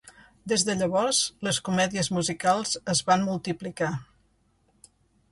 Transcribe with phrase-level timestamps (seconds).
[0.51, 1.17] Des de llavors,
[1.47, 3.91] les comèdies musicals es van multiplicar.